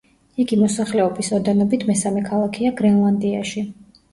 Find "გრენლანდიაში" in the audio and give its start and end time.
2.81-3.69